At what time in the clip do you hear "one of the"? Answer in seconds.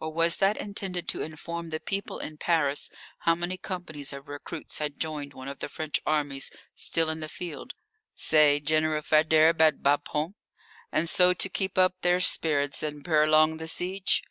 5.34-5.68